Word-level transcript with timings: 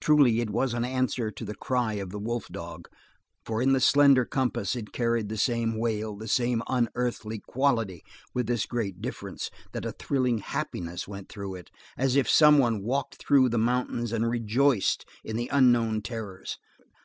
Truly 0.00 0.40
it 0.40 0.50
was 0.50 0.74
an 0.74 0.84
answer 0.84 1.30
to 1.30 1.44
the 1.44 1.54
cry 1.54 1.92
of 1.92 2.10
the 2.10 2.18
wolf 2.18 2.48
dog, 2.48 2.88
for 3.46 3.62
in 3.62 3.72
the 3.72 3.78
slender 3.78 4.24
compass 4.24 4.74
it 4.74 4.90
carried 4.90 5.28
the 5.28 5.36
same 5.36 5.78
wail, 5.78 6.16
the 6.16 6.26
same 6.26 6.60
unearthly 6.66 7.38
quality 7.38 8.02
with 8.34 8.48
this 8.48 8.66
great 8.66 9.00
difference, 9.00 9.52
that 9.70 9.84
a 9.86 9.92
thrilling 9.92 10.38
happiness 10.38 11.06
went 11.06 11.28
through 11.28 11.54
it, 11.54 11.70
as 11.96 12.16
if 12.16 12.28
some 12.28 12.58
one 12.58 12.82
walked 12.82 13.14
through 13.20 13.48
the 13.48 13.56
mountains 13.56 14.10
and 14.10 14.28
rejoiced 14.28 15.04
in 15.22 15.36
the 15.36 15.48
unknown 15.52 16.02
terrors. 16.02 16.58